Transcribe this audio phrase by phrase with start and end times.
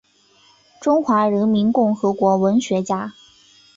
[0.81, 3.13] 中华人民共和国文学家。